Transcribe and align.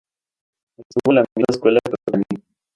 Estuvo 0.79 1.11
en 1.11 1.15
la 1.17 1.25
misma 1.35 1.45
escuela 1.49 1.79
que 1.85 1.93
Otani. 2.09 2.23